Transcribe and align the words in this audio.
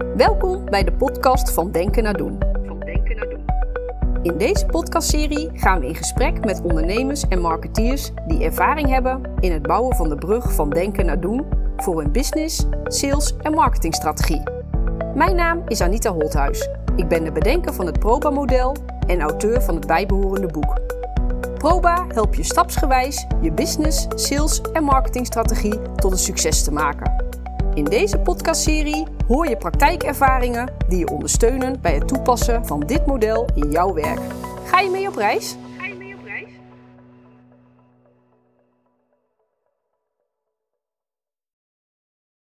Welkom 0.00 0.64
bij 0.64 0.84
de 0.84 0.92
podcast 0.92 1.52
van 1.52 1.70
Denken 1.70 2.02
naar 2.02 2.16
Doen. 2.16 2.38
Van 2.66 2.80
Denken 2.80 3.16
naar 3.16 3.28
Doen. 3.28 3.44
In 4.22 4.38
deze 4.38 4.66
podcastserie 4.66 5.50
gaan 5.54 5.80
we 5.80 5.86
in 5.86 5.94
gesprek 5.94 6.44
met 6.44 6.62
ondernemers 6.62 7.28
en 7.28 7.40
marketeers 7.40 8.10
die 8.26 8.44
ervaring 8.44 8.88
hebben 8.88 9.22
in 9.40 9.52
het 9.52 9.62
bouwen 9.62 9.96
van 9.96 10.08
de 10.08 10.14
brug 10.14 10.52
van 10.52 10.70
Denken 10.70 11.06
naar 11.06 11.20
Doen 11.20 11.46
voor 11.76 12.00
hun 12.00 12.12
business, 12.12 12.66
sales 12.84 13.36
en 13.42 13.52
marketingstrategie. 13.52 14.42
Mijn 15.14 15.36
naam 15.36 15.62
is 15.66 15.80
Anita 15.80 16.12
Holthuis. 16.12 16.68
Ik 16.96 17.08
ben 17.08 17.24
de 17.24 17.32
bedenker 17.32 17.74
van 17.74 17.86
het 17.86 17.98
Proba-model 17.98 18.76
en 19.06 19.20
auteur 19.20 19.62
van 19.62 19.74
het 19.74 19.86
bijbehorende 19.86 20.48
boek. 20.48 20.80
Proba 21.54 22.06
helpt 22.08 22.36
je 22.36 22.42
stapsgewijs 22.42 23.26
je 23.40 23.52
business, 23.52 24.06
sales 24.14 24.60
en 24.72 24.84
marketingstrategie 24.84 25.80
tot 25.94 26.12
een 26.12 26.18
succes 26.18 26.64
te 26.64 26.72
maken. 26.72 27.19
In 27.80 27.86
deze 27.86 28.18
podcastserie 28.18 29.06
hoor 29.26 29.48
je 29.48 29.56
praktijkervaringen 29.56 30.72
die 30.88 30.98
je 30.98 31.08
ondersteunen 31.08 31.80
bij 31.80 31.94
het 31.94 32.08
toepassen 32.08 32.66
van 32.66 32.80
dit 32.80 33.06
model 33.06 33.48
in 33.54 33.70
jouw 33.70 33.94
werk. 33.94 34.20
Ga 34.64 34.80
je 34.80 34.90
mee 34.90 35.08
op 35.08 35.16
reis? 35.16 35.56